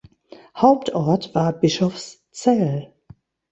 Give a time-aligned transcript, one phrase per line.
[0.55, 2.91] Hauptort war Bischofszell.